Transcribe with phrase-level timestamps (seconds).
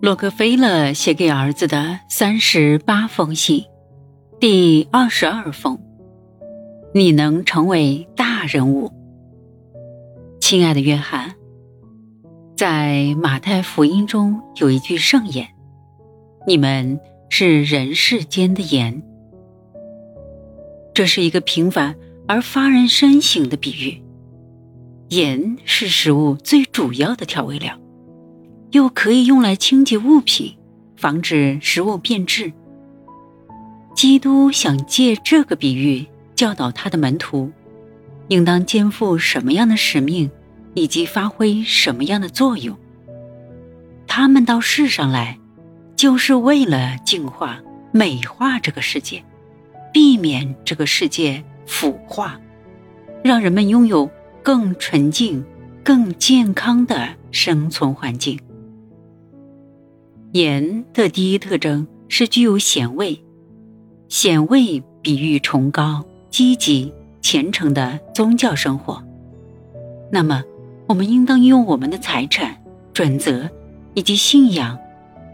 [0.00, 3.66] 洛克菲勒写给儿子的三十八封信，
[4.40, 5.78] 第二十二封：
[6.94, 8.90] 你能成为大人物，
[10.40, 11.34] 亲爱的约翰。
[12.56, 15.46] 在马太福音中有一句圣言
[16.48, 16.98] ：“你们
[17.28, 19.02] 是人世间的盐。”
[20.94, 21.94] 这是一个平凡
[22.26, 24.02] 而发人深省的比喻。
[25.10, 27.78] 盐是食物最主要的调味料。
[28.72, 30.56] 又可以用来清洁物品，
[30.96, 32.52] 防止食物变质。
[33.94, 37.50] 基督想借这个比喻教导他的门徒，
[38.28, 40.30] 应当肩负什么样的使命，
[40.74, 42.76] 以及发挥什么样的作用。
[44.06, 45.38] 他们到世上来，
[45.96, 47.60] 就是为了净化、
[47.92, 49.24] 美化这个世界，
[49.92, 52.40] 避免这个世界腐化，
[53.22, 54.08] 让人们拥有
[54.42, 55.44] 更纯净、
[55.82, 58.38] 更健康的生存环境。
[60.32, 63.20] 盐的第一特征是具有咸味，
[64.08, 69.02] 咸味比喻崇高、积极、虔诚的宗教生活。
[70.12, 70.44] 那么，
[70.86, 73.50] 我们应当用我们的财产、准则
[73.94, 74.78] 以及信仰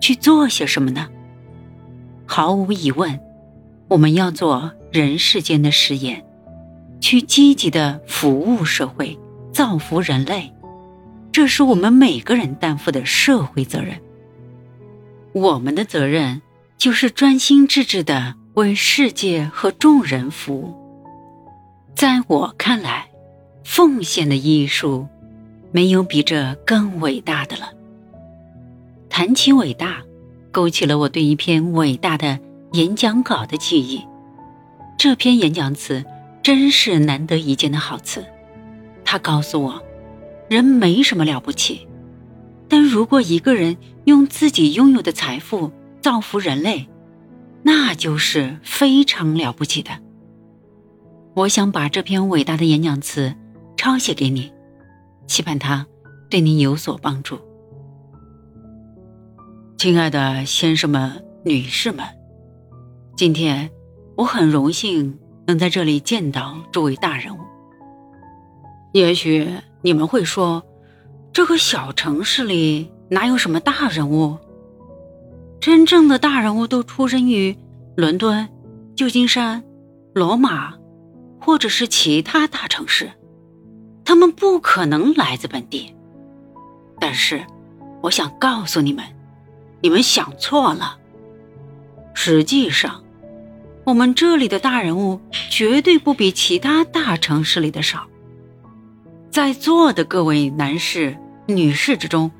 [0.00, 1.08] 去做些什么呢？
[2.24, 3.18] 毫无疑问，
[3.88, 6.24] 我们要做人世间的实验，
[7.00, 9.18] 去积极的服务社会、
[9.50, 10.52] 造福人类，
[11.32, 14.00] 这是我们每个人担负的社会责任。
[15.34, 16.40] 我们的责任
[16.78, 20.72] 就是专心致志的为世界和众人服务。
[21.96, 23.08] 在我看来，
[23.64, 25.08] 奉献的艺术
[25.72, 27.72] 没有比这更伟大的了。
[29.08, 30.02] 谈起伟大，
[30.52, 32.38] 勾起了我对一篇伟大的
[32.72, 34.04] 演讲稿的记忆。
[34.96, 36.04] 这篇演讲词
[36.44, 38.24] 真是难得一见的好词。
[39.04, 39.82] 它告诉我，
[40.48, 41.88] 人没什么了不起。
[42.76, 45.70] 但如果一个人用自己拥有的财富
[46.02, 46.88] 造福人类，
[47.62, 49.92] 那就是非常了不起的。
[51.34, 53.32] 我想把这篇伟大的演讲词
[53.76, 54.52] 抄写给你，
[55.28, 55.86] 期盼它
[56.28, 57.38] 对你有所帮助。
[59.78, 62.04] 亲爱的先生们、女士们，
[63.16, 63.70] 今天
[64.16, 67.40] 我很荣幸能在这里见到诸位大人物。
[68.92, 69.48] 也许
[69.80, 70.60] 你们会说。
[71.34, 74.38] 这个小城市里哪有什么大人物？
[75.60, 77.58] 真正的大人物都出生于
[77.96, 78.48] 伦敦、
[78.94, 79.64] 旧金山、
[80.14, 80.74] 罗马，
[81.40, 83.10] 或者是其他大城市，
[84.04, 85.92] 他们不可能来自本地。
[87.00, 87.44] 但是，
[88.00, 89.04] 我想告诉你们，
[89.80, 90.98] 你们想错了。
[92.14, 93.02] 实际上，
[93.82, 98.06] 我们这里的大人物绝对不比其他大城市里的少。
[99.32, 101.16] 在座的各位男士。
[101.46, 102.30] 女士之中，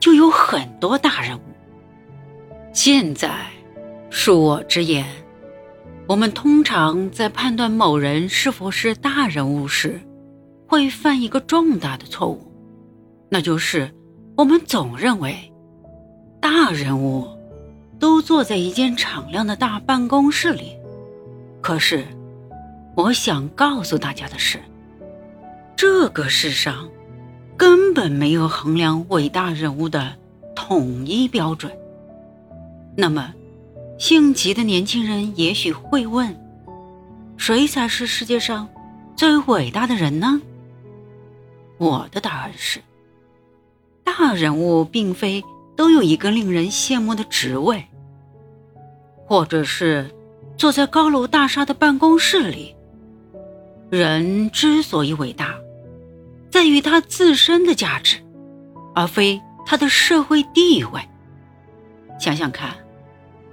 [0.00, 1.40] 就有很多大人物。
[2.72, 3.30] 现在，
[4.10, 5.06] 恕我直言，
[6.06, 10.00] 我们通常在判断某人是否是大人物时，
[10.66, 12.50] 会犯一个重大的错误，
[13.28, 13.94] 那就是
[14.36, 15.52] 我们总认为，
[16.40, 17.28] 大人物
[17.98, 20.76] 都坐在一间敞亮的大办公室里。
[21.60, 22.04] 可是，
[22.96, 24.58] 我想告诉大家的是，
[25.76, 26.88] 这个世上。
[27.94, 30.16] 根本没有衡量伟大人物的
[30.56, 31.70] 统一标准。
[32.96, 33.32] 那么，
[34.00, 36.36] 性急的年轻人也许会问：
[37.36, 38.68] 谁才是世界上
[39.14, 40.42] 最伟大的人呢？
[41.78, 42.80] 我的答案是：
[44.02, 45.44] 大人物并非
[45.76, 47.84] 都有一个令人羡慕的职位，
[49.24, 50.12] 或者是
[50.56, 52.74] 坐在高楼大厦的办公室里。
[53.88, 55.54] 人之所以伟大。
[56.54, 58.16] 在于他自身的价值，
[58.94, 61.00] 而非他的社会地位。
[62.20, 62.72] 想想看，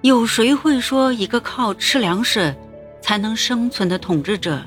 [0.03, 2.55] 有谁会说一个靠吃粮食
[3.01, 4.63] 才能生存的统治者，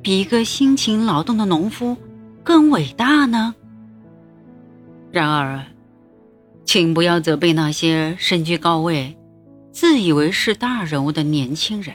[0.00, 1.96] 比一个辛勤劳动的农夫
[2.44, 3.52] 更伟大呢？
[5.10, 5.60] 然而，
[6.64, 9.18] 请不要责备那些身居高位、
[9.72, 11.92] 自以为是大人物的年轻人。